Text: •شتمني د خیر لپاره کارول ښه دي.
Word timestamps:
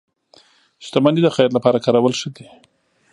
•شتمني 0.85 1.21
د 1.23 1.27
خیر 1.35 1.49
لپاره 1.57 1.83
کارول 1.85 2.13
ښه 2.19 2.29
دي. 2.35 2.47